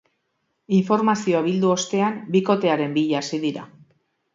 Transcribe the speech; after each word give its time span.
Informazioa 0.77 1.43
bildu 1.49 1.71
ostean, 1.75 2.19
bikotearen 2.39 3.01
bila 3.01 3.25
hasi 3.25 3.45
dira. 3.51 3.73